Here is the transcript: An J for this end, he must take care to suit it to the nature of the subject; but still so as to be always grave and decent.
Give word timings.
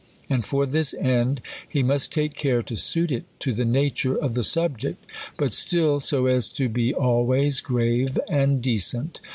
An 0.31 0.41
J 0.41 0.47
for 0.47 0.65
this 0.65 0.95
end, 0.95 1.41
he 1.69 1.83
must 1.83 2.11
take 2.11 2.33
care 2.33 2.63
to 2.63 2.75
suit 2.75 3.11
it 3.11 3.25
to 3.39 3.53
the 3.53 3.65
nature 3.65 4.15
of 4.17 4.33
the 4.33 4.43
subject; 4.43 5.05
but 5.37 5.53
still 5.53 5.99
so 5.99 6.25
as 6.25 6.49
to 6.49 6.67
be 6.69 6.91
always 6.91 7.61
grave 7.61 8.17
and 8.27 8.63
decent. 8.63 9.19